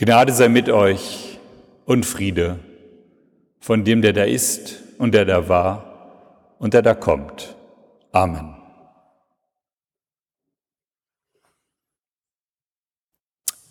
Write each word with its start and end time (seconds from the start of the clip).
Gnade 0.00 0.32
sei 0.32 0.48
mit 0.48 0.68
euch 0.68 1.40
und 1.84 2.06
Friede 2.06 2.60
von 3.58 3.82
dem, 3.82 4.00
der 4.00 4.12
da 4.12 4.22
ist 4.22 4.80
und 4.96 5.12
der 5.12 5.24
da 5.24 5.48
war 5.48 6.54
und 6.60 6.72
der 6.72 6.82
da 6.82 6.94
kommt. 6.94 7.56
Amen. 8.12 8.54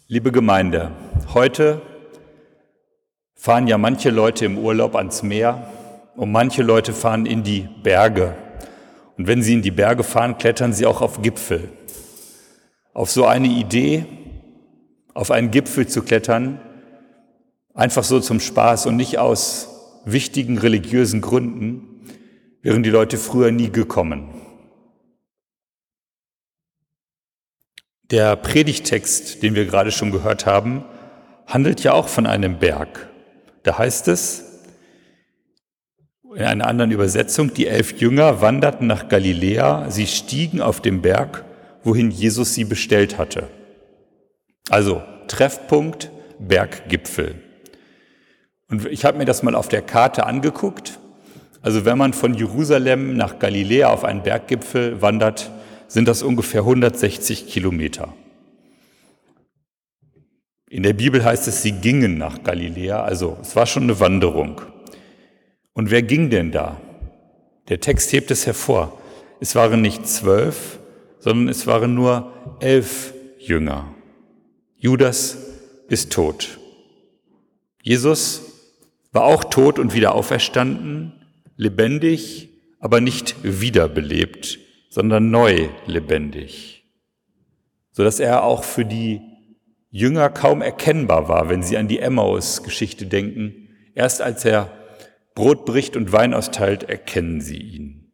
Liebe 0.10 0.34
Gemeinde, 0.34 0.92
heute 1.34 1.82
fahren 3.34 3.68
ja 3.68 3.78
manche 3.78 4.09
Leute 4.09 4.44
im 4.44 4.57
Urlaub 4.57 4.98
ans 4.98 5.23
Meer 5.23 5.71
und 6.18 6.34
manche 6.34 6.62
Leute 6.62 6.91
fahren 6.91 7.25
in 7.25 7.44
die 7.44 7.70
Berge. 7.84 8.36
Und 9.18 9.28
wenn 9.28 9.41
sie 9.41 9.54
in 9.54 9.62
die 9.62 9.71
Berge 9.71 10.04
fahren, 10.04 10.38
klettern 10.38 10.73
sie 10.73 10.88
auch 10.88 11.02
auf 11.02 11.21
Gipfel. 11.21 11.70
Auf 12.94 13.12
so 13.12 13.25
eine 13.25 13.48
Idee, 13.48 14.05
auf 15.18 15.31
einen 15.31 15.49
Gipfel 15.49 15.88
zu 15.88 16.04
klettern, 16.04 16.61
einfach 17.73 18.04
so 18.04 18.19
zum 18.19 18.39
Spaß 18.39 18.86
und 18.86 18.96
nicht 18.96 19.18
aus 19.18 20.01
wichtigen 20.05 20.59
religiösen 20.59 21.21
Gründen, 21.21 22.05
wären 22.61 22.83
die 22.83 22.92
Leute 22.92 23.18
früher 23.18 23.51
nie 23.51 23.71
gekommen. 23.71 24.29
Der 28.11 28.36
Predigtext, 28.36 29.42
den 29.42 29.56
wir 29.56 29.65
gerade 29.65 29.92
schon 29.92 30.11
gehört 30.11 30.45
haben, 30.45 30.86
handelt 31.47 31.81
ja 31.81 31.93
auch 31.93 32.09
von 32.09 32.28
einem 32.28 32.59
Berg. 32.59 33.09
Da 33.64 33.80
heißt 33.80 34.08
es 34.09 34.44
in 36.36 36.44
einer 36.44 36.67
anderen 36.67 36.92
Übersetzung, 36.92 37.56
die 37.56 37.66
elf 37.66 38.00
Jünger 38.00 38.42
wanderten 38.42 38.86
nach 38.86 39.09
Galiläa, 39.09 39.89
sie 39.89 40.06
stiegen 40.06 40.61
auf 40.61 40.80
den 40.80 41.02
Berg, 41.02 41.44
wohin 41.84 42.11
Jesus 42.11 42.53
sie 42.53 42.66
bestellt 42.66 43.17
hatte. 43.17 43.50
Also 44.70 45.02
Treffpunkt 45.28 46.12
Berggipfel. 46.39 47.36
Und 48.70 48.86
ich 48.86 49.06
habe 49.06 49.17
mir 49.17 49.26
das 49.26 49.44
mal 49.44 49.56
auf 49.56 49.70
der 49.70 49.81
Karte 49.81 50.26
angeguckt. 50.26 51.00
Also 51.62 51.86
wenn 51.86 51.98
man 51.98 52.14
von 52.14 52.34
Jerusalem 52.34 53.16
nach 53.16 53.40
Galiläa 53.40 53.90
auf 53.90 54.04
einen 54.04 54.24
Berggipfel 54.24 55.02
wandert, 55.02 55.52
sind 55.88 56.08
das 56.08 56.22
ungefähr 56.22 56.62
160 56.62 57.48
Kilometer. 57.48 58.14
In 60.70 60.84
der 60.84 60.94
Bibel 60.94 61.24
heißt 61.24 61.48
es, 61.48 61.62
sie 61.62 61.72
gingen 61.72 62.18
nach 62.18 62.44
Galiläa, 62.44 63.02
also 63.02 63.38
es 63.42 63.56
war 63.56 63.66
schon 63.66 63.84
eine 63.84 64.00
Wanderung. 64.02 64.62
Und 65.74 65.92
wer 65.92 66.02
ging 66.02 66.30
denn 66.30 66.52
da? 66.52 66.81
Der 67.70 67.80
Text 67.80 68.12
hebt 68.12 68.31
es 68.31 68.46
hervor. 68.46 69.00
Es 69.40 69.56
waren 69.56 69.81
nicht 69.81 70.08
zwölf, 70.08 70.80
sondern 71.20 71.48
es 71.48 71.68
waren 71.68 71.94
nur 71.94 72.34
elf 72.59 73.14
Jünger. 73.38 73.94
Judas 74.80 75.38
ist 75.88 76.11
tot. 76.11 76.59
Jesus 77.81 78.42
war 79.11 79.23
auch 79.23 79.44
tot 79.44 79.80
und 79.80 79.95
wieder 79.95 80.14
auferstanden, 80.14 81.14
lebendig, 81.56 82.50
aber 82.80 83.02
nicht 83.02 83.36
wiederbelebt, 83.42 84.59
sondern 84.89 85.31
neu 85.31 85.69
lebendig, 85.88 86.86
sodass 87.92 88.19
er 88.19 88.44
auch 88.44 88.64
für 88.64 88.86
die 88.86 89.22
Jünger 89.89 90.30
kaum 90.30 90.61
erkennbar 90.61 91.28
war, 91.28 91.50
wenn 91.50 91.64
sie 91.64 91.78
an 91.78 91.88
die 91.88 92.00
Emmaus-Geschichte 92.00 93.08
denken. 93.08 93.69
Erst 93.95 94.22
als 94.22 94.45
er 94.45 94.72
Brot 95.34 95.66
bricht 95.66 95.95
und 95.95 96.12
Wein 96.12 96.36
austeilt, 96.36 96.84
erkennen 96.84 97.41
sie 97.41 97.58
ihn. 97.58 98.12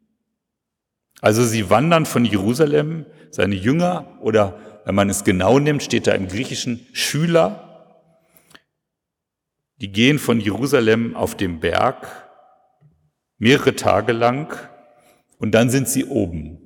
Also 1.20 1.44
sie 1.44 1.70
wandern 1.70 2.06
von 2.06 2.24
Jerusalem, 2.24 3.06
seine 3.32 3.56
Jünger 3.56 4.18
oder 4.22 4.73
wenn 4.86 4.96
man 4.96 5.10
es 5.10 5.24
genau 5.24 5.60
nimmt, 5.60 5.84
steht 5.84 6.08
da 6.08 6.14
im 6.14 6.28
Griechischen 6.28 6.86
Schüler. 6.94 7.70
Die 9.78 9.92
gehen 9.92 10.20
von 10.20 10.40
Jerusalem 10.40 11.16
auf 11.16 11.36
dem 11.36 11.60
Berg 11.60 12.08
mehrere 13.38 13.76
Tage 13.76 14.14
lang 14.14 14.58
und 15.38 15.52
dann 15.52 15.70
sind 15.70 15.90
sie 15.90 16.06
oben. 16.06 16.60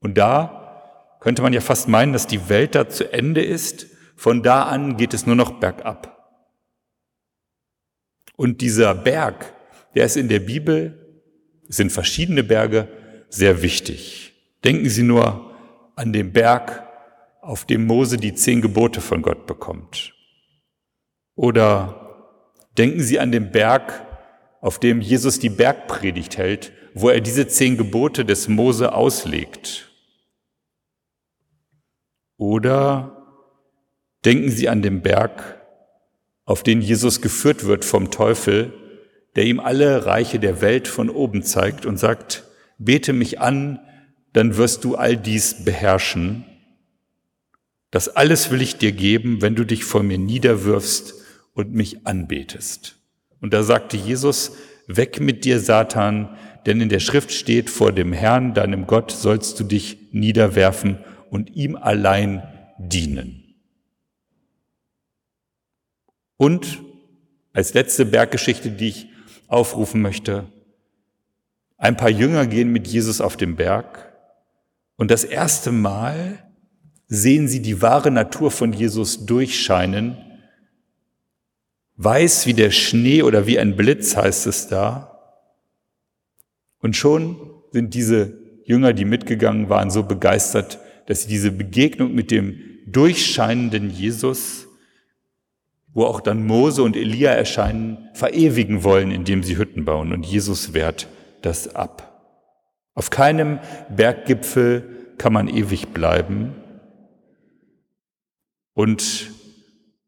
Und 0.00 0.18
da 0.18 1.16
könnte 1.20 1.42
man 1.42 1.52
ja 1.52 1.60
fast 1.60 1.88
meinen, 1.88 2.12
dass 2.12 2.26
die 2.26 2.48
Welt 2.48 2.74
da 2.74 2.88
zu 2.88 3.12
Ende 3.12 3.42
ist. 3.42 3.86
Von 4.16 4.42
da 4.42 4.64
an 4.64 4.96
geht 4.96 5.14
es 5.14 5.26
nur 5.26 5.36
noch 5.36 5.60
bergab. 5.60 6.12
Und 8.36 8.60
dieser 8.60 8.94
Berg, 8.94 9.54
der 9.94 10.04
ist 10.04 10.16
in 10.16 10.28
der 10.28 10.40
Bibel, 10.40 11.22
es 11.68 11.76
sind 11.76 11.92
verschiedene 11.92 12.42
Berge, 12.42 12.88
sehr 13.28 13.62
wichtig. 13.62 14.32
Denken 14.64 14.88
Sie 14.88 15.02
nur 15.02 15.54
an 15.96 16.12
den 16.12 16.32
Berg 16.32 16.86
auf 17.42 17.64
dem 17.64 17.86
Mose 17.86 18.16
die 18.18 18.34
zehn 18.34 18.62
Gebote 18.62 19.00
von 19.00 19.20
Gott 19.20 19.46
bekommt. 19.46 20.14
Oder 21.34 22.38
denken 22.78 23.02
Sie 23.02 23.18
an 23.18 23.32
den 23.32 23.50
Berg, 23.50 24.06
auf 24.60 24.78
dem 24.78 25.00
Jesus 25.00 25.40
die 25.40 25.48
Bergpredigt 25.48 26.38
hält, 26.38 26.72
wo 26.94 27.08
er 27.08 27.20
diese 27.20 27.48
zehn 27.48 27.76
Gebote 27.76 28.24
des 28.24 28.46
Mose 28.46 28.94
auslegt. 28.94 29.90
Oder 32.36 33.26
denken 34.24 34.50
Sie 34.50 34.68
an 34.68 34.80
den 34.80 35.02
Berg, 35.02 35.60
auf 36.44 36.62
den 36.62 36.80
Jesus 36.80 37.20
geführt 37.20 37.66
wird 37.66 37.84
vom 37.84 38.12
Teufel, 38.12 38.72
der 39.34 39.46
ihm 39.46 39.58
alle 39.58 40.06
Reiche 40.06 40.38
der 40.38 40.60
Welt 40.60 40.86
von 40.86 41.10
oben 41.10 41.42
zeigt 41.42 41.86
und 41.86 41.98
sagt, 41.98 42.44
bete 42.78 43.12
mich 43.12 43.40
an, 43.40 43.80
dann 44.32 44.56
wirst 44.56 44.84
du 44.84 44.94
all 44.94 45.16
dies 45.16 45.64
beherrschen. 45.64 46.44
Das 47.92 48.08
alles 48.08 48.50
will 48.50 48.62
ich 48.62 48.78
dir 48.78 48.90
geben, 48.90 49.42
wenn 49.42 49.54
du 49.54 49.64
dich 49.64 49.84
vor 49.84 50.02
mir 50.02 50.18
niederwirfst 50.18 51.14
und 51.52 51.74
mich 51.74 52.06
anbetest. 52.06 52.98
Und 53.40 53.52
da 53.52 53.62
sagte 53.62 53.98
Jesus, 53.98 54.56
weg 54.86 55.20
mit 55.20 55.44
dir, 55.44 55.60
Satan, 55.60 56.36
denn 56.64 56.80
in 56.80 56.88
der 56.88 57.00
Schrift 57.00 57.32
steht, 57.32 57.68
vor 57.68 57.92
dem 57.92 58.14
Herrn, 58.14 58.54
deinem 58.54 58.86
Gott, 58.86 59.10
sollst 59.10 59.60
du 59.60 59.64
dich 59.64 59.98
niederwerfen 60.10 60.98
und 61.28 61.54
ihm 61.54 61.76
allein 61.76 62.42
dienen. 62.78 63.56
Und 66.38 66.78
als 67.52 67.74
letzte 67.74 68.06
Berggeschichte, 68.06 68.70
die 68.70 68.88
ich 68.88 69.08
aufrufen 69.48 70.00
möchte, 70.00 70.46
ein 71.76 71.98
paar 71.98 72.08
Jünger 72.08 72.46
gehen 72.46 72.72
mit 72.72 72.88
Jesus 72.88 73.20
auf 73.20 73.36
den 73.36 73.56
Berg 73.56 74.14
und 74.96 75.10
das 75.10 75.24
erste 75.24 75.72
Mal 75.72 76.51
sehen 77.14 77.46
sie 77.46 77.60
die 77.60 77.82
wahre 77.82 78.10
Natur 78.10 78.50
von 78.50 78.72
Jesus 78.72 79.26
durchscheinen. 79.26 80.16
Weiß 81.96 82.46
wie 82.46 82.54
der 82.54 82.70
Schnee 82.70 83.22
oder 83.22 83.46
wie 83.46 83.58
ein 83.58 83.76
Blitz 83.76 84.16
heißt 84.16 84.46
es 84.46 84.68
da. 84.68 85.20
Und 86.78 86.96
schon 86.96 87.36
sind 87.70 87.92
diese 87.92 88.38
Jünger, 88.64 88.94
die 88.94 89.04
mitgegangen 89.04 89.68
waren, 89.68 89.90
so 89.90 90.04
begeistert, 90.04 90.78
dass 91.04 91.24
sie 91.24 91.28
diese 91.28 91.52
Begegnung 91.52 92.14
mit 92.14 92.30
dem 92.30 92.58
durchscheinenden 92.86 93.90
Jesus, 93.90 94.66
wo 95.92 96.04
auch 96.06 96.22
dann 96.22 96.46
Mose 96.46 96.82
und 96.82 96.96
Elia 96.96 97.32
erscheinen, 97.32 98.08
verewigen 98.14 98.84
wollen, 98.84 99.10
indem 99.10 99.42
sie 99.42 99.58
Hütten 99.58 99.84
bauen. 99.84 100.14
Und 100.14 100.24
Jesus 100.24 100.72
wehrt 100.72 101.08
das 101.42 101.76
ab. 101.76 102.24
Auf 102.94 103.10
keinem 103.10 103.58
Berggipfel 103.94 105.14
kann 105.18 105.34
man 105.34 105.48
ewig 105.48 105.88
bleiben. 105.88 106.54
Und 108.74 109.30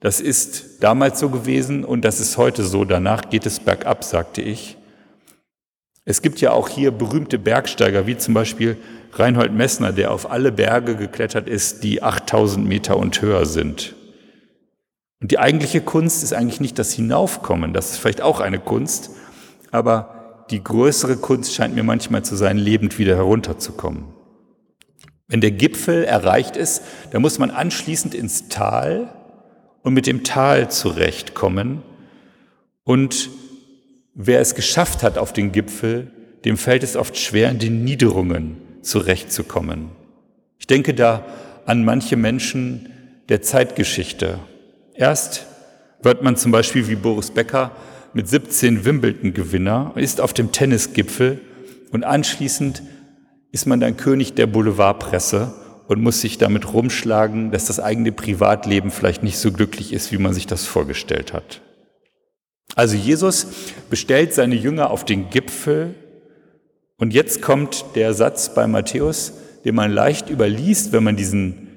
das 0.01 0.21
ist 0.21 0.83
damals 0.83 1.19
so 1.19 1.31
gewesen 1.31 1.85
und 1.85 2.05
das 2.05 2.21
ist 2.21 2.37
heute 2.37 2.65
so. 2.65 2.85
Danach 2.85 3.31
geht 3.31 3.47
es 3.47 3.61
bergab, 3.61 4.05
sagte 4.05 4.43
ich. 4.43 4.77
Es 6.05 6.21
gibt 6.21 6.41
ja 6.41 6.53
auch 6.53 6.69
hier 6.69 6.91
berühmte 6.91 7.39
Bergsteiger, 7.39 8.07
wie 8.07 8.19
zum 8.19 8.35
Beispiel 8.35 8.77
Reinhold 9.15 9.53
Messner, 9.53 9.93
der 9.93 10.11
auf 10.11 10.31
alle 10.31 10.53
Berge 10.53 10.97
geklettert 10.97 11.49
ist, 11.49 11.83
die 11.83 12.03
8000 12.03 12.67
Meter 12.67 12.99
und 12.99 13.23
höher 13.23 13.47
sind. 13.47 13.95
Und 15.23 15.31
die 15.31 15.39
eigentliche 15.39 15.81
Kunst 15.81 16.23
ist 16.23 16.35
eigentlich 16.35 16.61
nicht 16.61 16.79
das 16.79 16.93
Hinaufkommen, 16.93 17.73
das 17.73 17.93
ist 17.93 17.99
vielleicht 17.99 18.21
auch 18.21 18.41
eine 18.41 18.59
Kunst, 18.59 19.11
aber 19.71 20.47
die 20.51 20.63
größere 20.63 21.17
Kunst 21.17 21.55
scheint 21.55 21.75
mir 21.75 21.83
manchmal 21.83 22.23
zu 22.23 22.37
sein, 22.37 22.59
lebend 22.59 22.99
wieder 22.99 23.17
herunterzukommen. 23.17 24.14
Wenn 25.29 25.41
der 25.41 25.53
Gipfel 25.53 26.05
erreicht 26.05 26.57
ist, 26.57 26.83
dann 27.11 27.23
muss 27.23 27.39
man 27.39 27.51
anschließend 27.51 28.15
ins 28.15 28.49
Tal 28.49 29.15
und 29.83 29.95
mit 29.95 30.07
dem 30.07 30.25
Tal 30.25 30.71
zurechtkommen. 30.71 31.83
Und 32.85 33.31
wer 34.15 34.41
es 34.41 34.55
geschafft 34.55 35.03
hat 35.03 35.17
auf 35.17 35.33
den 35.33 35.53
Gipfel, 35.53 36.11
dem 36.45 36.59
fällt 36.59 36.83
es 36.83 36.97
oft 36.97 37.17
schwer, 37.17 37.51
in 37.51 37.59
den 37.59 37.85
Niederungen 37.85 38.59
zurechtzukommen. 38.83 39.91
Ich 40.59 40.67
denke 40.67 40.93
da 40.93 41.25
an 41.65 41.85
manche 41.85 42.17
Menschen 42.17 42.91
der 43.31 43.41
Zeitgeschichte. 43.41 44.39
Erst 44.95 45.47
wird 46.03 46.23
man 46.23 46.37
zum 46.37 46.53
Beispiel 46.53 46.87
wie 46.89 46.97
Boris 46.97 47.31
Becker 47.31 47.73
mit 48.13 48.29
17 48.29 48.85
Wimbledon-Gewinner, 48.85 49.93
ist 49.97 50.21
auf 50.21 50.35
dem 50.35 50.53
Tennisgipfel 50.53 51.41
und 51.91 52.05
anschließend 52.05 52.83
ist 53.55 53.67
man 53.67 53.79
dann 53.79 53.97
König 53.97 54.35
der 54.35 54.49
Boulevardpresse 54.49 55.55
und 55.87 56.03
muss 56.03 56.21
sich 56.21 56.39
damit 56.39 56.73
rumschlagen, 56.73 57.53
dass 57.53 57.67
das 57.67 57.79
eigene 57.79 58.11
Privatleben 58.11 58.91
vielleicht 58.91 59.23
nicht 59.23 59.39
so 59.39 59.53
glücklich 59.53 59.93
ist, 59.93 60.11
wie 60.11 60.19
man 60.19 60.35
sich 60.35 60.49
das 60.49 60.67
vorgestellt 60.67 61.33
hat. 61.33 61.61
Also 62.75 62.97
Jesus 62.97 63.47
bestellt 63.91 64.35
seine 64.35 64.57
Jünger 64.57 64.91
auf 64.91 65.05
den 65.05 65.31
Gipfel 65.31 65.95
und 66.99 67.15
jetzt 67.15 67.43
kommt 67.43 67.85
der 67.95 68.13
Satz 68.13 68.53
bei 68.57 68.67
Matthäus, 68.67 69.35
den 69.65 69.77
man 69.77 69.93
leicht 69.93 70.31
überliest, 70.31 70.91
wenn 70.91 71.05
man 71.05 71.15
diesen, 71.15 71.69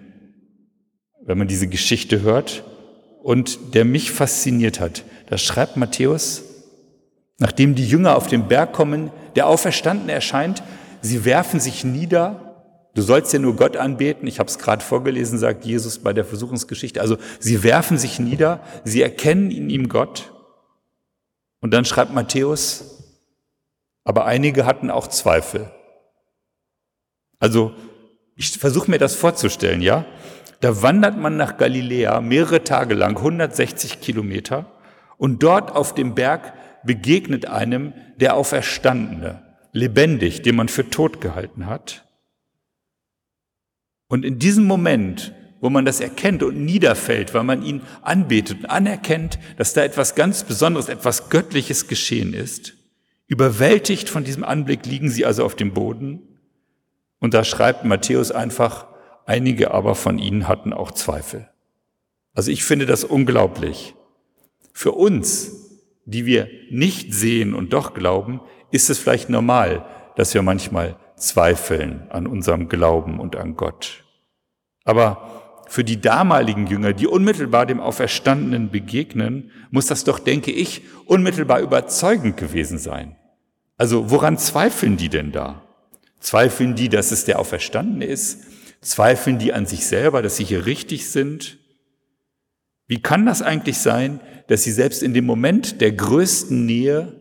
wenn 1.24 1.38
man 1.38 1.48
diese 1.48 1.68
Geschichte 1.68 2.24
hört 2.24 2.64
und 3.22 3.76
der 3.76 3.86
mich 3.86 4.10
fasziniert 4.10 4.80
hat. 4.80 5.04
Da 5.30 5.38
schreibt 5.38 5.78
Matthäus, 5.78 6.42
nachdem 7.38 7.76
die 7.76 7.88
Jünger 7.88 8.16
auf 8.16 8.26
den 8.26 8.48
Berg 8.48 8.74
kommen, 8.74 9.12
der 9.36 9.46
Auferstandene 9.46 10.12
erscheint, 10.12 10.64
sie 11.02 11.26
werfen 11.26 11.60
sich 11.60 11.84
nieder 11.84 12.48
Du 12.98 13.04
sollst 13.04 13.32
ja 13.32 13.38
nur 13.38 13.56
Gott 13.56 13.78
anbeten. 13.78 14.28
Ich 14.28 14.40
habe 14.40 14.50
es 14.50 14.58
gerade 14.58 14.84
vorgelesen, 14.84 15.38
sagt 15.38 15.66
Jesus 15.66 16.00
bei 16.00 16.14
der 16.14 16.26
Versuchungsgeschichte. 16.26 17.00
Also 17.00 17.18
sie 17.40 17.62
werfen 17.62 18.00
sich 18.00 18.18
nieder, 18.18 18.60
sie 18.86 19.04
erkennen 19.04 19.52
in 19.52 19.70
ihm 19.70 19.88
Gott. 19.88 20.34
Und 21.62 21.76
dann 21.76 21.86
schreibt 21.86 22.12
Matthäus, 22.12 23.04
aber 24.04 24.26
einige 24.26 24.66
hatten 24.66 24.90
auch 24.90 25.06
Zweifel. 25.06 25.70
Also 27.38 27.76
ich 28.36 28.58
versuche 28.58 28.90
mir 28.90 28.98
das 28.98 29.14
vorzustellen, 29.14 29.84
ja. 29.84 30.04
Da 30.62 30.82
wandert 30.82 31.20
man 31.20 31.38
nach 31.38 31.58
Galiläa 31.58 32.20
mehrere 32.20 32.64
Tage 32.64 32.96
lang, 32.96 33.16
160 33.16 34.02
Kilometer, 34.02 34.72
und 35.18 35.44
dort 35.44 35.70
auf 35.70 35.94
dem 35.94 36.16
Berg 36.16 36.54
begegnet 36.84 37.46
einem 37.46 37.94
der 38.16 38.36
Auferstandene, 38.36 39.47
lebendig, 39.72 40.42
den 40.42 40.56
man 40.56 40.69
für 40.69 40.90
tot 40.90 41.22
gehalten 41.22 41.66
hat. 41.66 42.06
Und 44.08 44.25
in 44.25 44.40
diesem 44.40 44.66
Moment, 44.66 45.34
wo 45.60 45.69
man 45.69 45.86
das 45.86 46.00
erkennt 46.00 46.44
und 46.44 46.64
niederfällt, 46.64 47.34
weil 47.34 47.44
man 47.44 47.64
ihn 47.64 47.81
anbetet 48.02 48.60
und 48.60 48.66
anerkennt, 48.68 49.40
dass 49.58 49.74
da 49.74 49.84
etwas 49.84 50.16
ganz 50.16 50.44
Besonderes, 50.44 50.90
etwas 50.90 51.30
Göttliches 51.30 51.88
geschehen 51.88 52.34
ist, 52.34 52.74
überwältigt 53.28 54.10
von 54.10 54.24
diesem 54.24 54.44
Anblick 54.44 54.86
liegen 54.86 55.10
sie 55.10 55.25
also 55.25 55.44
auf 55.44 55.56
dem 55.56 55.74
Boden. 55.74 56.22
Und 57.19 57.34
da 57.34 57.44
schreibt 57.44 57.84
Matthäus 57.84 58.31
einfach, 58.31 58.88
einige 59.25 59.72
aber 59.72 59.96
von 59.96 60.19
ihnen 60.19 60.48
hatten 60.48 60.74
auch 60.74 60.92
Zweifel. 60.92 61.50
Also 62.34 62.52
ich 62.52 62.64
finde 62.64 62.86
das 62.86 63.04
unglaublich. 63.04 63.96
Für 64.72 64.92
uns, 64.92 65.81
die 66.06 66.25
wir 66.25 66.48
nicht 66.69 67.14
sehen 67.14 67.54
und 67.54 67.74
doch 67.74 67.94
glauben, 67.94 68.42
ist 68.72 68.90
es 68.90 69.00
vielleicht 69.00 69.30
normal, 69.30 69.86
dass 70.16 70.34
wir 70.34 70.42
manchmal 70.42 70.96
zweifeln 71.16 72.08
an 72.10 72.28
unserem 72.28 72.69
Glauben 72.69 73.19
und 73.19 73.36
an 73.36 73.56
Gott. 73.56 74.04
Aber 74.84 75.64
für 75.68 75.84
die 75.84 76.00
damaligen 76.00 76.68
Jünger, 76.68 76.94
die 76.94 77.08
unmittelbar 77.08 77.66
dem 77.66 77.80
Auferstandenen 77.80 78.69
begegnen, 78.69 79.52
muss 79.69 79.88
das 79.88 80.04
doch, 80.04 80.19
denke 80.19 80.52
ich, 80.52 80.81
unmittelbar 81.06 81.60
überzeugend 81.60 82.38
gewesen 82.38 82.78
sein. 82.78 83.16
Also 83.78 84.10
woran 84.10 84.38
zweifeln 84.38 84.98
die 84.98 85.10
denn 85.10 85.31
da? 85.31 85.62
Zweifeln 86.19 86.75
die, 86.75 86.90
dass 86.90 87.12
es 87.12 87.25
der 87.25 87.40
Auferstandene 87.40 88.06
ist? 88.06 88.46
Zweifeln 88.81 89.40
die 89.40 89.54
an 89.54 89.66
sich 89.66 89.86
selber, 89.86 90.22
dass 90.22 90.38
sie 90.38 90.46
hier 90.46 90.66
richtig 90.66 91.10
sind? 91.10 91.58
Wie 92.88 93.02
kann 93.02 93.25
das 93.25 93.42
eigentlich 93.42 93.80
sein, 93.80 94.22
dass 94.48 94.64
sie 94.64 94.72
selbst 94.72 95.04
in 95.04 95.14
dem 95.14 95.25
Moment 95.25 95.81
der 95.81 95.92
größten 95.92 96.66
Nähe, 96.66 97.17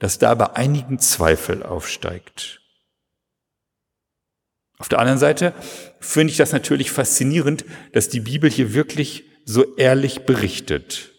dass 0.00 0.18
da 0.18 0.34
bei 0.34 0.56
einigen 0.56 0.98
Zweifel 0.98 1.62
aufsteigt? 1.62 2.60
Auf 4.78 4.88
der 4.88 4.98
anderen 4.98 5.18
Seite 5.18 5.54
finde 6.00 6.32
ich 6.32 6.38
das 6.38 6.52
natürlich 6.52 6.90
faszinierend, 6.90 7.64
dass 7.92 8.08
die 8.08 8.20
Bibel 8.20 8.50
hier 8.50 8.74
wirklich 8.74 9.24
so 9.44 9.76
ehrlich 9.76 10.24
berichtet. 10.24 11.10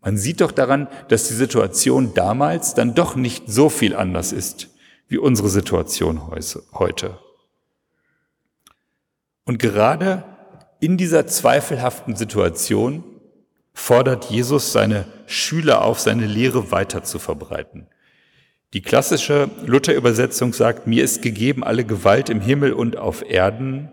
Man 0.00 0.18
sieht 0.18 0.40
doch 0.40 0.52
daran, 0.52 0.88
dass 1.08 1.28
die 1.28 1.34
Situation 1.34 2.12
damals 2.12 2.74
dann 2.74 2.94
doch 2.94 3.14
nicht 3.16 3.44
so 3.46 3.68
viel 3.68 3.94
anders 3.94 4.32
ist 4.32 4.68
wie 5.06 5.18
unsere 5.18 5.48
Situation 5.48 6.22
heute. 6.72 7.18
Und 9.44 9.58
gerade 9.58 10.24
in 10.80 10.96
dieser 10.96 11.26
zweifelhaften 11.26 12.16
Situation 12.16 13.04
fordert 13.72 14.26
Jesus 14.26 14.72
seine 14.72 15.06
Schüler 15.26 15.84
auf, 15.84 16.00
seine 16.00 16.26
Lehre 16.26 16.70
weiter 16.72 17.02
zu 17.02 17.18
verbreiten. 17.18 17.86
Die 18.72 18.82
klassische 18.82 19.50
Luther-Übersetzung 19.66 20.52
sagt, 20.52 20.86
mir 20.86 21.02
ist 21.02 21.22
gegeben 21.22 21.64
alle 21.64 21.84
Gewalt 21.84 22.30
im 22.30 22.40
Himmel 22.40 22.72
und 22.72 22.96
auf 22.96 23.28
Erden. 23.28 23.88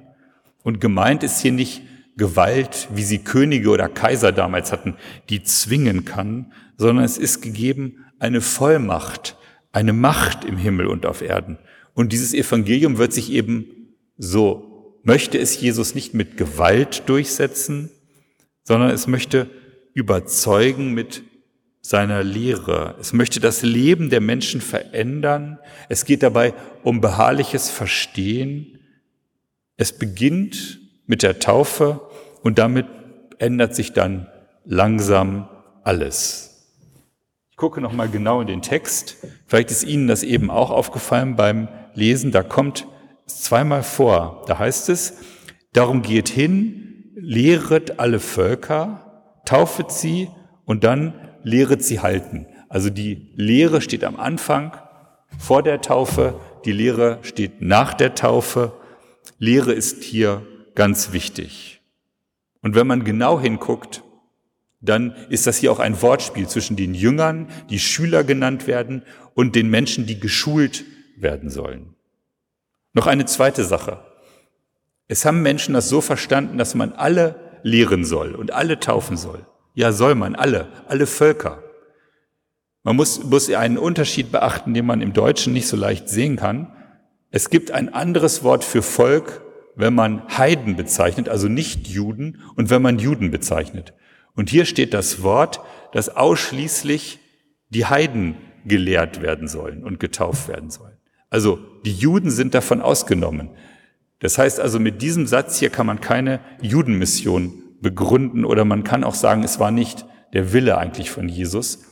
Und 0.63 0.79
gemeint 0.79 1.23
ist 1.23 1.41
hier 1.41 1.51
nicht 1.51 1.81
Gewalt, 2.15 2.87
wie 2.93 3.03
sie 3.03 3.19
Könige 3.19 3.69
oder 3.69 3.89
Kaiser 3.89 4.31
damals 4.31 4.71
hatten, 4.71 4.95
die 5.29 5.43
zwingen 5.43 6.05
kann, 6.05 6.53
sondern 6.77 7.05
es 7.05 7.17
ist 7.17 7.41
gegeben 7.41 8.05
eine 8.19 8.41
Vollmacht, 8.41 9.37
eine 9.71 9.93
Macht 9.93 10.45
im 10.45 10.57
Himmel 10.57 10.87
und 10.87 11.05
auf 11.05 11.21
Erden. 11.21 11.57
Und 11.93 12.11
dieses 12.11 12.33
Evangelium 12.33 12.97
wird 12.97 13.13
sich 13.13 13.31
eben, 13.31 13.93
so 14.17 14.99
möchte 15.03 15.37
es 15.37 15.59
Jesus 15.59 15.95
nicht 15.95 16.13
mit 16.13 16.37
Gewalt 16.37 17.03
durchsetzen, 17.07 17.89
sondern 18.63 18.89
es 18.89 19.07
möchte 19.07 19.49
überzeugen 19.97 20.93
mit 20.93 21.23
seiner 21.81 22.23
Lehre. 22.23 22.95
Es 22.99 23.13
möchte 23.13 23.39
das 23.39 23.63
Leben 23.63 24.11
der 24.11 24.21
Menschen 24.21 24.61
verändern. 24.61 25.57
Es 25.89 26.05
geht 26.05 26.21
dabei 26.21 26.53
um 26.83 27.01
beharrliches 27.01 27.71
Verstehen. 27.71 28.77
Es 29.75 29.97
beginnt 29.97 30.79
mit 31.07 31.23
der 31.23 31.39
Taufe 31.39 32.01
und 32.43 32.59
damit 32.59 32.85
ändert 33.39 33.73
sich 33.73 33.93
dann 33.93 34.27
langsam 34.65 35.49
alles. 35.83 36.67
Ich 37.49 37.57
gucke 37.57 37.81
noch 37.81 37.93
mal 37.93 38.07
genau 38.07 38.41
in 38.41 38.47
den 38.47 38.61
Text. 38.61 39.17
Vielleicht 39.47 39.71
ist 39.71 39.83
Ihnen 39.83 40.07
das 40.07 40.21
eben 40.21 40.51
auch 40.51 40.69
aufgefallen 40.69 41.35
beim 41.35 41.69
Lesen. 41.95 42.31
Da 42.31 42.43
kommt 42.43 42.85
es 43.25 43.41
zweimal 43.41 43.81
vor. 43.81 44.43
Da 44.45 44.59
heißt 44.59 44.89
es, 44.89 45.15
darum 45.73 46.03
geht 46.03 46.29
hin, 46.29 47.13
lehret 47.15 47.99
alle 47.99 48.19
Völker, 48.19 49.06
taufet 49.47 49.91
sie 49.91 50.29
und 50.65 50.83
dann 50.83 51.13
lehret 51.43 51.83
sie 51.83 52.01
halten. 52.01 52.45
Also 52.69 52.89
die 52.89 53.31
Lehre 53.35 53.81
steht 53.81 54.03
am 54.03 54.17
Anfang 54.17 54.77
vor 55.39 55.63
der 55.63 55.81
Taufe, 55.81 56.39
die 56.65 56.71
Lehre 56.71 57.19
steht 57.21 57.61
nach 57.61 57.93
der 57.93 58.13
Taufe. 58.13 58.73
Lehre 59.39 59.71
ist 59.73 60.03
hier 60.03 60.45
ganz 60.75 61.13
wichtig. 61.13 61.81
Und 62.61 62.75
wenn 62.75 62.87
man 62.87 63.03
genau 63.03 63.39
hinguckt, 63.39 64.03
dann 64.81 65.15
ist 65.29 65.47
das 65.47 65.57
hier 65.57 65.71
auch 65.71 65.79
ein 65.79 66.01
Wortspiel 66.01 66.47
zwischen 66.47 66.75
den 66.75 66.93
Jüngern, 66.93 67.47
die 67.69 67.79
Schüler 67.79 68.23
genannt 68.23 68.67
werden, 68.67 69.03
und 69.33 69.55
den 69.55 69.69
Menschen, 69.69 70.05
die 70.05 70.19
geschult 70.19 70.83
werden 71.15 71.49
sollen. 71.49 71.95
Noch 72.93 73.07
eine 73.07 73.25
zweite 73.25 73.63
Sache. 73.63 73.99
Es 75.07 75.25
haben 75.25 75.41
Menschen 75.41 75.73
das 75.73 75.89
so 75.89 76.01
verstanden, 76.01 76.57
dass 76.57 76.75
man 76.75 76.93
alle 76.93 77.46
lehren 77.63 78.05
soll 78.05 78.35
und 78.35 78.51
alle 78.51 78.79
taufen 78.79 79.17
soll. 79.17 79.45
Ja, 79.73 79.91
soll 79.91 80.15
man, 80.15 80.35
alle, 80.35 80.67
alle 80.87 81.05
Völker. 81.05 81.63
Man 82.83 82.95
muss, 82.95 83.23
muss 83.23 83.49
einen 83.51 83.77
Unterschied 83.77 84.31
beachten, 84.31 84.73
den 84.73 84.85
man 84.85 85.01
im 85.01 85.13
Deutschen 85.13 85.53
nicht 85.53 85.67
so 85.67 85.77
leicht 85.77 86.09
sehen 86.09 86.37
kann. 86.37 86.73
Es 87.31 87.49
gibt 87.49 87.71
ein 87.71 87.93
anderes 87.93 88.43
Wort 88.43 88.63
für 88.63 88.81
Volk, 88.81 89.41
wenn 89.75 89.93
man 89.93 90.23
Heiden 90.37 90.75
bezeichnet, 90.75 91.29
also 91.29 91.47
nicht 91.47 91.87
Juden, 91.87 92.41
und 92.55 92.69
wenn 92.69 92.81
man 92.81 92.97
Juden 92.97 93.29
bezeichnet. 93.29 93.93
Und 94.35 94.49
hier 94.49 94.65
steht 94.65 94.93
das 94.93 95.21
Wort, 95.21 95.59
dass 95.91 96.09
ausschließlich 96.09 97.19
die 97.69 97.85
Heiden 97.85 98.37
gelehrt 98.65 99.21
werden 99.21 99.47
sollen 99.47 99.83
und 99.83 99.99
getauft 99.99 100.47
werden 100.47 100.69
sollen. 100.69 100.97
Also 101.29 101.59
die 101.85 101.93
Juden 101.93 102.31
sind 102.31 102.53
davon 102.53 102.81
ausgenommen. 102.81 103.49
Das 104.19 104.37
heißt 104.37 104.59
also, 104.59 104.79
mit 104.79 105.01
diesem 105.01 105.27
Satz 105.27 105.59
hier 105.59 105.69
kann 105.69 105.85
man 105.85 106.01
keine 106.01 106.39
Judenmission 106.61 107.63
begründen 107.81 108.45
oder 108.45 108.65
man 108.65 108.83
kann 108.83 109.03
auch 109.03 109.15
sagen, 109.15 109.43
es 109.43 109.59
war 109.59 109.71
nicht 109.71 110.05
der 110.33 110.53
Wille 110.53 110.77
eigentlich 110.77 111.11
von 111.11 111.29
Jesus. 111.29 111.85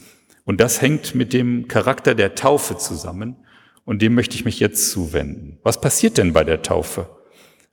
Und 0.43 0.59
das 0.59 0.81
hängt 0.81 1.15
mit 1.15 1.33
dem 1.33 1.67
Charakter 1.67 2.15
der 2.15 2.35
Taufe 2.35 2.77
zusammen 2.77 3.35
und 3.83 4.01
dem 4.01 4.15
möchte 4.15 4.35
ich 4.35 4.45
mich 4.45 4.59
jetzt 4.59 4.91
zuwenden. 4.91 5.59
Was 5.63 5.81
passiert 5.81 6.17
denn 6.17 6.33
bei 6.33 6.43
der 6.43 6.61
Taufe? 6.61 7.09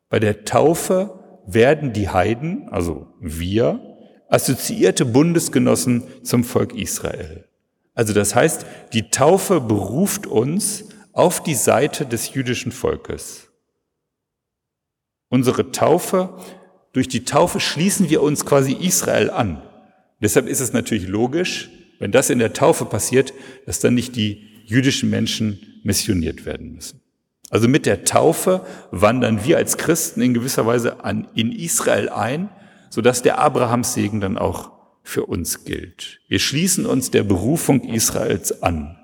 Bei 0.08 0.18
der 0.18 0.44
Taufe 0.44 1.40
werden 1.46 1.92
die 1.92 2.08
Heiden, 2.10 2.68
also 2.70 3.06
wir, 3.20 3.80
assoziierte 4.28 5.04
Bundesgenossen 5.04 6.04
zum 6.22 6.44
Volk 6.44 6.74
Israel. 6.74 7.48
Also 7.94 8.14
das 8.14 8.34
heißt, 8.34 8.64
die 8.92 9.10
Taufe 9.10 9.60
beruft 9.60 10.26
uns 10.26 10.84
auf 11.12 11.42
die 11.42 11.54
Seite 11.54 12.06
des 12.06 12.32
jüdischen 12.32 12.72
Volkes. 12.72 13.51
Unsere 15.32 15.72
Taufe 15.72 16.36
durch 16.92 17.08
die 17.08 17.24
Taufe 17.24 17.58
schließen 17.58 18.10
wir 18.10 18.20
uns 18.20 18.44
quasi 18.44 18.74
Israel 18.74 19.30
an. 19.30 19.62
Deshalb 20.20 20.46
ist 20.46 20.60
es 20.60 20.74
natürlich 20.74 21.08
logisch, 21.08 21.70
wenn 21.98 22.12
das 22.12 22.28
in 22.28 22.38
der 22.38 22.52
Taufe 22.52 22.84
passiert, 22.84 23.32
dass 23.64 23.80
dann 23.80 23.94
nicht 23.94 24.14
die 24.14 24.46
jüdischen 24.66 25.08
Menschen 25.08 25.80
missioniert 25.84 26.44
werden 26.44 26.74
müssen. 26.74 27.00
Also 27.48 27.66
mit 27.66 27.86
der 27.86 28.04
Taufe 28.04 28.66
wandern 28.90 29.42
wir 29.42 29.56
als 29.56 29.78
Christen 29.78 30.20
in 30.20 30.34
gewisser 30.34 30.66
Weise 30.66 31.02
an, 31.02 31.26
in 31.34 31.50
Israel 31.50 32.10
ein, 32.10 32.50
sodass 32.90 33.22
der 33.22 33.38
Abrahamssegen 33.38 34.20
dann 34.20 34.36
auch 34.36 34.70
für 35.02 35.24
uns 35.24 35.64
gilt. 35.64 36.20
Wir 36.28 36.40
schließen 36.40 36.84
uns 36.84 37.10
der 37.10 37.22
Berufung 37.22 37.84
Israels 37.84 38.62
an. 38.62 38.98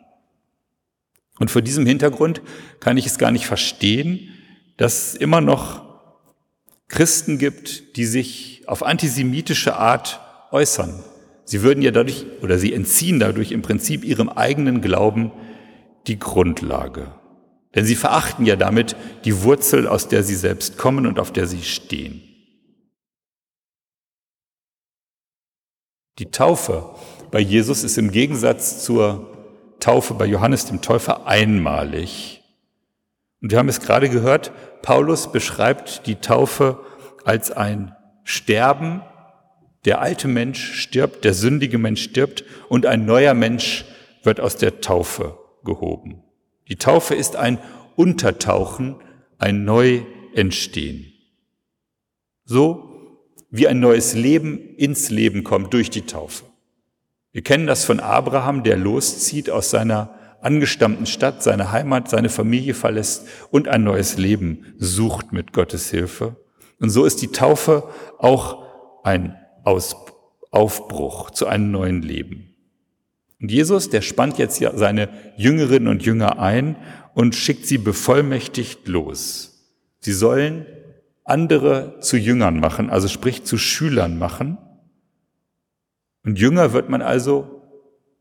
Und 1.39 1.51
vor 1.51 1.63
diesem 1.63 1.87
Hintergrund 1.87 2.43
kann 2.81 2.99
ich 2.99 3.07
es 3.07 3.17
gar 3.17 3.31
nicht 3.31 3.47
verstehen, 3.47 4.29
dass 4.77 5.15
immer 5.15 5.41
noch 5.41 5.88
Christen 6.89 7.39
gibt, 7.39 7.97
die 7.97 8.07
sich 8.07 8.63
auf 8.67 8.83
antisemitische 8.83 9.77
Art 9.77 10.21
äußern. 10.51 11.03
Sie 11.45 11.63
würden 11.63 11.83
ja 11.83 11.91
dadurch 11.91 12.27
oder 12.43 12.59
sie 12.59 12.73
entziehen 12.73 13.21
dadurch 13.21 13.53
im 13.53 13.63
Prinzip 13.63 14.05
ihrem 14.05 14.29
eigenen 14.29 14.81
Glauben 14.81 15.33
die 16.07 16.19
Grundlage. 16.19 17.13
Denn 17.75 17.85
sie 17.85 17.97
verachten 17.97 18.47
ja 18.47 18.57
damit 18.57 18.97
die 19.25 19.43
Wurzel, 19.43 19.87
aus 19.87 20.09
der 20.09 20.23
sie 20.23 20.35
selbst 20.35 20.79
kommen 20.79 21.07
und 21.07 21.19
auf 21.19 21.33
der 21.33 21.47
sie 21.47 21.63
stehen. 21.63 22.23
Die 26.19 26.31
Taufe 26.31 26.95
bei 27.31 27.39
Jesus 27.39 27.85
ist 27.85 27.99
im 27.99 28.11
Gegensatz 28.11 28.83
zur 28.85 29.37
Taufe 29.79 30.15
bei 30.15 30.27
Johannes 30.27 30.65
dem 30.65 30.83
Täufer 30.83 31.27
einmalig. 31.27 32.38
Und 33.41 33.53
wir 33.53 33.59
haben 33.59 33.69
es 33.69 33.81
gerade 33.81 34.09
gehört, 34.09 34.53
Paulus 34.83 35.31
beschreibt 35.31 36.07
die 36.07 36.17
Taufe 36.17 36.81
als 37.25 37.51
ein 37.51 37.95
Sterben. 38.25 39.03
Der 39.85 40.01
alte 40.01 40.29
Mensch 40.29 40.81
stirbt, 40.81 41.25
der 41.25 41.35
sündige 41.35 41.79
Mensch 41.79 42.03
stirbt 42.03 42.45
und 42.69 42.85
ein 42.85 43.05
neuer 43.05 43.35
Mensch 43.35 43.85
wird 44.25 44.41
aus 44.41 44.57
der 44.57 44.81
Taufe 44.81 45.39
gehoben. 45.65 46.23
Die 46.69 46.77
Taufe 46.77 47.15
ist 47.15 47.37
ein 47.37 47.59
Untertauchen, 47.97 48.97
ein 49.39 49.65
Neuentstehen. 49.65 51.13
So 52.45 52.85
wie 53.51 53.69
ein 53.69 53.81
neues 53.81 54.15
Leben 54.15 54.75
ins 54.77 55.11
Leben 55.11 55.45
kommt 55.45 55.73
durch 55.73 55.91
die 55.91 56.03
Taufe. 56.03 56.45
Wir 57.33 57.43
kennen 57.43 57.67
das 57.67 57.85
von 57.85 58.01
Abraham, 58.01 58.63
der 58.63 58.77
loszieht 58.77 59.49
aus 59.49 59.71
seiner 59.71 60.18
angestammten 60.41 61.07
Stadt, 61.07 61.43
seine 61.43 61.73
Heimat, 61.73 62.09
seine 62.09 62.29
Familie 62.29 62.75
verlässt 62.75 63.27
und 63.51 63.69
ein 63.69 63.85
neues 63.85 64.19
Leben 64.19 64.75
sucht 64.79 65.33
mit 65.33 65.53
Gottes 65.53 65.91
Hilfe. 65.91 66.37
Und 66.81 66.91
so 66.91 67.05
ist 67.05 67.23
die 67.23 67.29
Taufe 67.29 67.85
auch 68.19 68.65
ein 69.03 69.37
Aus 69.65 69.97
Aufbruch 70.51 71.31
zu 71.31 71.47
einem 71.47 71.71
neuen 71.71 72.03
Leben. 72.03 72.55
Und 73.41 73.53
Jesus, 73.53 73.91
der 73.91 74.01
spannt 74.01 74.39
jetzt 74.39 74.59
seine 74.59 75.09
Jüngerinnen 75.37 75.89
und 75.89 76.05
Jünger 76.05 76.39
ein 76.41 76.77
und 77.15 77.35
schickt 77.35 77.67
sie 77.67 77.79
bevollmächtigt 77.79 78.89
los. 78.89 79.69
Sie 80.01 80.13
sollen 80.13 80.67
andere 81.25 82.01
zu 82.01 82.17
Jüngern 82.17 82.59
machen, 82.59 82.91
also 82.91 83.07
sprich 83.07 83.45
zu 83.45 83.59
Schülern 83.59 84.19
machen. 84.19 84.59
Und 86.25 86.39
Jünger 86.39 86.73
wird 86.73 86.89
man 86.89 87.03
also 87.03 87.63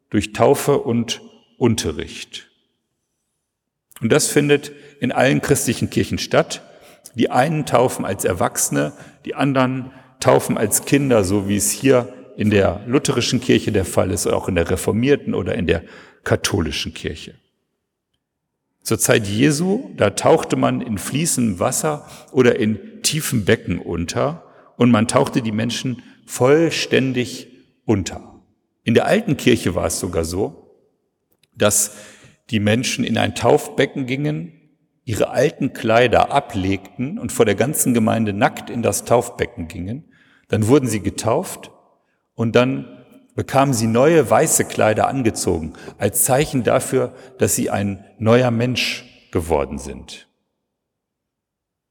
durch 0.10 0.34
Taufe 0.34 0.80
und 0.80 1.22
Unterricht. 1.58 2.48
Und 4.00 4.12
das 4.12 4.28
findet 4.28 4.72
in 5.00 5.12
allen 5.12 5.42
christlichen 5.42 5.90
Kirchen 5.90 6.18
statt. 6.20 6.62
Die 7.16 7.30
einen 7.32 7.66
taufen 7.66 8.06
als 8.06 8.26
Erwachsene, 8.26 8.94
die 9.26 9.36
anderen 9.36 9.92
taufen 10.20 10.58
als 10.58 10.86
Kinder, 10.86 11.24
so 11.24 11.50
wie 11.50 11.58
es 11.58 11.72
hier 11.72 12.14
in 12.38 12.52
der 12.52 12.82
lutherischen 12.86 13.42
Kirche 13.42 13.72
der 13.72 13.86
Fall 13.86 14.12
ist, 14.12 14.28
auch 14.28 14.48
in 14.48 14.56
der 14.56 14.70
reformierten 14.70 15.34
oder 15.34 15.56
in 15.56 15.66
der 15.66 15.84
katholischen 16.24 16.94
Kirche. 16.94 17.34
Zur 18.84 19.00
Zeit 19.00 19.28
Jesu, 19.28 19.90
da 19.98 20.12
tauchte 20.12 20.56
man 20.56 20.82
in 20.82 20.98
fließendem 20.98 21.60
Wasser 21.60 22.08
oder 22.32 22.58
in 22.58 23.02
tiefen 23.02 23.44
Becken 23.44 23.80
unter 23.80 24.44
und 24.78 24.92
man 24.92 25.08
tauchte 25.08 25.42
die 25.42 25.52
Menschen 25.52 26.04
vollständig 26.26 27.48
unter. 27.86 28.42
In 28.84 28.94
der 28.94 29.08
alten 29.08 29.36
Kirche 29.36 29.76
war 29.76 29.88
es 29.88 30.00
sogar 30.00 30.24
so, 30.24 30.67
dass 31.58 31.96
die 32.50 32.60
Menschen 32.60 33.04
in 33.04 33.18
ein 33.18 33.36
Taufbecken 33.36 34.06
gingen, 34.06 34.54
ihre 35.04 35.30
alten 35.30 35.74
Kleider 35.74 36.32
ablegten 36.32 37.18
und 37.18 37.32
vor 37.32 37.46
der 37.46 37.56
ganzen 37.56 37.94
Gemeinde 37.94 38.34
nackt 38.34 38.70
in 38.70 38.82
das 38.82 39.06
Taufbecken 39.06 39.68
gingen. 39.68 40.14
Dann 40.50 40.68
wurden 40.68 40.88
sie 40.88 41.02
getauft 41.02 41.72
und 42.34 42.56
dann 42.56 43.06
bekamen 43.36 43.74
sie 43.74 43.88
neue 43.88 44.30
weiße 44.30 44.66
Kleider 44.66 45.08
angezogen, 45.08 45.74
als 45.98 46.24
Zeichen 46.24 46.64
dafür, 46.64 47.14
dass 47.38 47.56
sie 47.56 47.70
ein 47.70 48.04
neuer 48.18 48.52
Mensch 48.52 49.30
geworden 49.32 49.78
sind. 49.78 50.28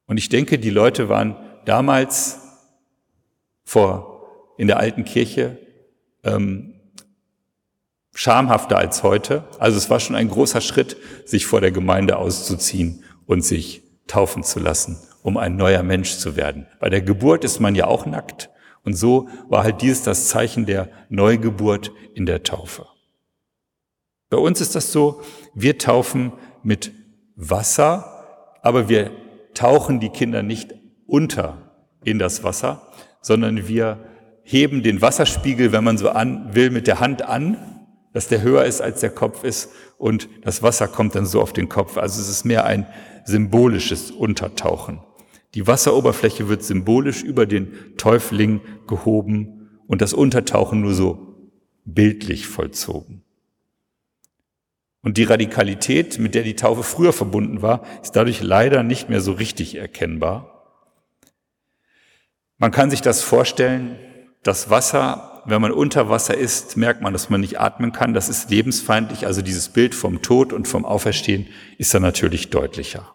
Und 0.07 0.19
ich 0.19 0.29
denke, 0.29 0.59
die 0.59 0.71
Leute 0.71 1.09
waren 1.09 1.37
damals 1.65 2.41
vor 3.65 4.53
in 4.59 4.67
der 4.67 4.79
alten 4.79 5.05
Kirche 5.05 5.59
ähm, 6.25 6.76
schamhafter 8.17 8.79
als 8.79 9.03
heute. 9.03 9.45
Also 9.59 9.77
es 9.77 9.91
war 9.91 10.01
schon 10.01 10.17
ein 10.17 10.29
großer 10.29 10.63
Schritt, 10.63 10.97
sich 11.27 11.45
vor 11.45 11.61
der 11.61 11.71
Gemeinde 11.71 12.17
auszuziehen 12.17 13.05
und 13.27 13.45
sich 13.45 13.83
taufen 14.07 14.43
zu 14.43 14.59
lassen, 14.59 14.99
um 15.23 15.37
ein 15.37 15.57
neuer 15.57 15.83
Mensch 15.83 16.17
zu 16.17 16.35
werden. 16.35 16.67
Bei 16.81 16.89
der 16.89 17.03
Geburt 17.03 17.45
ist 17.45 17.61
man 17.61 17.75
ja 17.75 17.87
auch 17.87 18.07
nackt. 18.07 18.49
Und 18.85 18.95
so 18.95 19.29
war 19.49 19.65
halt 19.65 19.83
dies 19.83 20.03
das 20.03 20.29
Zeichen 20.29 20.65
der 20.65 20.89
Neugeburt 21.11 21.93
in 22.15 22.25
der 22.25 22.43
Taufe. 22.43 22.87
Bei 24.31 24.39
uns 24.39 24.61
ist 24.61 24.75
das 24.75 24.93
so, 24.93 25.21
wir 25.55 25.77
taufen 25.77 26.33
mit 26.63 26.93
Wasser, 27.37 28.59
aber 28.63 28.89
wir 28.89 29.11
tauchen 29.53 30.01
die 30.01 30.09
Kinder 30.09 30.43
nicht 30.43 30.75
unter 31.07 31.83
in 32.03 32.19
das 32.19 32.45
Wasser, 32.45 32.81
sondern 33.21 33.69
wir 33.69 33.99
heben 34.43 34.83
den 34.83 35.03
Wasserspiegel, 35.03 35.73
wenn 35.73 35.85
man 35.85 35.99
so 35.99 36.09
an 36.09 36.55
will, 36.55 36.71
mit 36.71 36.87
der 36.87 37.01
Hand 37.01 37.23
an, 37.23 37.76
dass 38.17 38.29
der 38.29 38.41
höher 38.41 38.65
ist 38.65 38.81
als 38.81 39.01
der 39.01 39.11
Kopf 39.11 39.45
ist 39.45 39.71
und 39.99 40.31
das 40.41 40.63
Wasser 40.63 40.89
kommt 40.89 41.15
dann 41.15 41.27
so 41.27 41.43
auf 41.43 41.53
den 41.53 41.69
Kopf. 41.69 41.99
Also 41.99 42.19
es 42.19 42.31
ist 42.31 42.45
mehr 42.45 42.65
ein 42.65 42.87
symbolisches 43.27 44.11
Untertauchen. 44.11 45.01
Die 45.53 45.67
Wasseroberfläche 45.67 46.49
wird 46.49 46.63
symbolisch 46.63 47.23
über 47.23 47.45
den 47.45 47.75
Täufling 47.99 48.63
gehoben 48.87 49.83
und 49.87 50.01
das 50.01 50.15
Untertauchen 50.15 50.81
nur 50.81 50.95
so 50.95 51.51
bildlich 51.85 52.47
vollzogen. 52.47 53.23
Und 55.03 55.19
die 55.19 55.25
Radikalität, 55.25 56.19
mit 56.19 56.35
der 56.35 56.43
die 56.43 56.57
Taufe 56.57 56.85
früher 56.85 57.13
verbunden 57.13 57.61
war, 57.61 57.85
ist 58.03 58.13
dadurch 58.13 58.43
leider 58.43 58.83
nicht 58.83 59.11
mehr 59.11 59.21
so 59.21 59.33
richtig 59.33 59.75
erkennbar. 59.75 60.81
Man 62.57 62.71
kann 62.71 62.89
sich 62.91 63.03
das 63.03 63.21
vorstellen, 63.21 63.99
das 64.43 64.71
Wasser, 64.71 65.36
wenn 65.47 65.63
man 65.63 65.73
unter 65.73 66.09
Wasser 66.09 66.37
ist, 66.37 66.77
merkt 66.77 67.03
man, 67.03 67.13
dass 67.13 67.31
man 67.31 67.41
nicht 67.41 67.61
atmen 67.61 67.93
kann. 67.93 68.15
Das 68.15 68.29
ist 68.29 68.51
lebensfeindlich. 68.51 69.27
Also 69.27 69.43
dieses 69.43 69.69
Bild 69.69 69.95
vom 69.95 70.23
Tod 70.23 70.53
und 70.53 70.67
vom 70.67 70.85
Auferstehen 70.85 71.47
ist 71.79 71.95
dann 71.95 72.03
natürlich 72.03 72.51
deutlicher. 72.51 73.15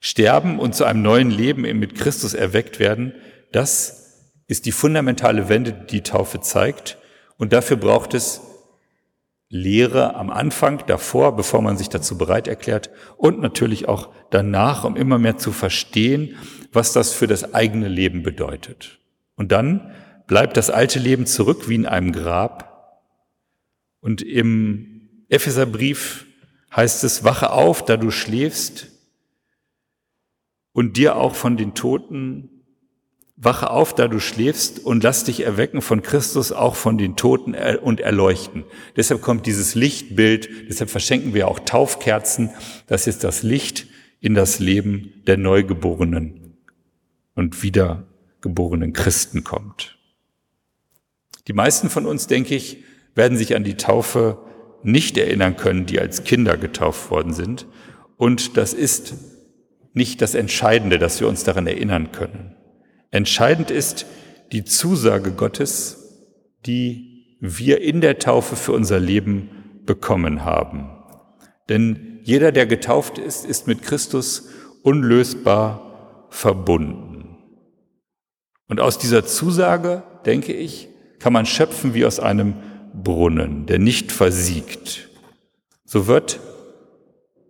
Sterben 0.00 0.58
und 0.58 0.74
zu 0.74 0.84
einem 0.84 1.02
neuen 1.02 1.30
Leben 1.30 1.62
mit 1.78 1.94
Christus 1.94 2.34
erweckt 2.34 2.78
werden, 2.78 3.14
das 3.52 4.04
ist 4.46 4.66
die 4.66 4.72
fundamentale 4.72 5.48
Wende, 5.48 5.72
die 5.72 5.86
die 5.86 6.02
Taufe 6.02 6.40
zeigt. 6.40 6.98
Und 7.38 7.52
dafür 7.52 7.76
braucht 7.76 8.14
es 8.14 8.42
Lehre 9.48 10.16
am 10.16 10.30
Anfang, 10.30 10.82
davor, 10.86 11.36
bevor 11.36 11.62
man 11.62 11.76
sich 11.76 11.88
dazu 11.88 12.18
bereit 12.18 12.48
erklärt 12.48 12.90
und 13.16 13.40
natürlich 13.40 13.88
auch 13.88 14.08
danach, 14.30 14.84
um 14.84 14.96
immer 14.96 15.18
mehr 15.18 15.38
zu 15.38 15.52
verstehen, 15.52 16.36
was 16.72 16.92
das 16.92 17.12
für 17.12 17.28
das 17.28 17.54
eigene 17.54 17.88
Leben 17.88 18.22
bedeutet. 18.22 18.98
Und 19.36 19.52
dann 19.52 19.92
bleibt 20.26 20.56
das 20.56 20.70
alte 20.70 20.98
Leben 20.98 21.26
zurück 21.26 21.68
wie 21.68 21.74
in 21.74 21.86
einem 21.86 22.12
Grab. 22.12 23.00
Und 24.00 24.22
im 24.22 25.24
Epheserbrief 25.28 26.26
heißt 26.74 27.04
es, 27.04 27.24
wache 27.24 27.50
auf, 27.50 27.84
da 27.84 27.96
du 27.96 28.10
schläfst, 28.10 28.88
und 30.74 30.96
dir 30.96 31.16
auch 31.16 31.34
von 31.34 31.56
den 31.56 31.74
Toten, 31.74 32.50
wache 33.36 33.70
auf, 33.70 33.94
da 33.94 34.08
du 34.08 34.20
schläfst 34.20 34.80
und 34.80 35.02
lass 35.02 35.24
dich 35.24 35.40
erwecken 35.40 35.80
von 35.80 36.02
Christus 36.02 36.52
auch 36.52 36.74
von 36.74 36.98
den 36.98 37.16
Toten 37.16 37.54
und 37.82 38.00
erleuchten. 38.00 38.64
Deshalb 38.96 39.22
kommt 39.22 39.46
dieses 39.46 39.74
Lichtbild, 39.74 40.48
deshalb 40.68 40.90
verschenken 40.90 41.32
wir 41.32 41.48
auch 41.48 41.60
Taufkerzen, 41.60 42.50
dass 42.86 43.06
jetzt 43.06 43.24
das 43.24 43.42
Licht 43.42 43.86
in 44.20 44.34
das 44.34 44.58
Leben 44.58 45.22
der 45.26 45.36
Neugeborenen 45.36 46.56
und 47.34 47.62
wiedergeborenen 48.44 48.92
Christen 48.92 49.42
kommt. 49.44 49.98
Die 51.48 51.52
meisten 51.52 51.90
von 51.90 52.06
uns, 52.06 52.26
denke 52.26 52.54
ich, 52.54 52.84
werden 53.14 53.36
sich 53.38 53.54
an 53.54 53.64
die 53.64 53.76
Taufe 53.76 54.38
nicht 54.82 55.16
erinnern 55.16 55.56
können, 55.56 55.86
die 55.86 55.98
als 56.00 56.24
Kinder 56.24 56.56
getauft 56.56 57.10
worden 57.10 57.32
sind. 57.32 57.66
Und 58.16 58.56
das 58.56 58.74
ist 58.74 59.14
nicht 59.92 60.20
das 60.20 60.34
Entscheidende, 60.34 60.98
dass 60.98 61.20
wir 61.20 61.28
uns 61.28 61.44
daran 61.44 61.66
erinnern 61.66 62.12
können. 62.12 62.54
Entscheidend 63.10 63.70
ist 63.70 64.06
die 64.52 64.64
Zusage 64.64 65.32
Gottes, 65.32 66.26
die 66.66 67.38
wir 67.40 67.80
in 67.80 68.00
der 68.00 68.18
Taufe 68.18 68.56
für 68.56 68.72
unser 68.72 68.98
Leben 68.98 69.80
bekommen 69.84 70.44
haben. 70.44 70.90
Denn 71.68 72.20
jeder, 72.22 72.52
der 72.52 72.66
getauft 72.66 73.18
ist, 73.18 73.44
ist 73.46 73.66
mit 73.66 73.82
Christus 73.82 74.48
unlösbar 74.82 76.26
verbunden. 76.30 77.03
Und 78.68 78.80
aus 78.80 78.98
dieser 78.98 79.26
Zusage, 79.26 80.02
denke 80.24 80.52
ich, 80.52 80.88
kann 81.18 81.32
man 81.32 81.46
schöpfen 81.46 81.94
wie 81.94 82.04
aus 82.04 82.20
einem 82.20 82.54
Brunnen, 82.94 83.66
der 83.66 83.78
nicht 83.78 84.12
versiegt. 84.12 85.08
So 85.84 86.06
wird 86.06 86.40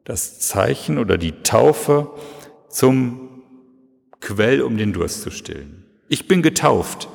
das 0.04 0.38
Zeichen 0.40 0.98
oder 0.98 1.18
die 1.18 1.32
Taufe 1.42 2.10
zum 2.68 3.42
Quell, 4.20 4.62
um 4.62 4.76
den 4.76 4.92
Durst 4.92 5.22
zu 5.22 5.30
stillen. 5.30 5.84
Ich 6.08 6.28
bin 6.28 6.42
getauft. 6.42 7.08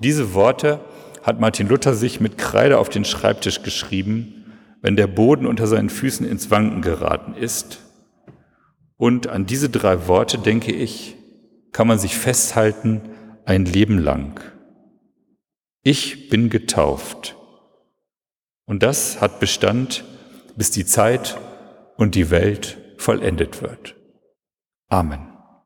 Diese 0.00 0.34
Worte 0.34 0.80
hat 1.22 1.40
Martin 1.40 1.68
Luther 1.68 1.94
sich 1.94 2.20
mit 2.20 2.38
Kreide 2.38 2.78
auf 2.78 2.88
den 2.88 3.04
Schreibtisch 3.04 3.62
geschrieben, 3.62 4.44
wenn 4.80 4.96
der 4.96 5.06
Boden 5.06 5.46
unter 5.46 5.66
seinen 5.66 5.90
Füßen 5.90 6.26
ins 6.26 6.50
Wanken 6.50 6.82
geraten 6.82 7.34
ist. 7.34 7.80
Und 8.96 9.28
an 9.28 9.46
diese 9.46 9.70
drei 9.70 10.08
Worte, 10.08 10.38
denke 10.38 10.72
ich, 10.72 11.16
kann 11.72 11.86
man 11.86 11.98
sich 11.98 12.16
festhalten 12.16 13.00
ein 13.44 13.64
Leben 13.64 13.98
lang. 13.98 14.40
Ich 15.82 16.28
bin 16.28 16.48
getauft. 16.50 17.36
Und 18.66 18.82
das 18.82 19.20
hat 19.20 19.40
Bestand, 19.40 20.04
bis 20.56 20.70
die 20.70 20.86
Zeit 20.86 21.38
und 21.96 22.14
die 22.14 22.30
Welt 22.30 22.78
vollendet 22.98 23.62
wird. 23.62 23.96
Amen. 24.88 25.31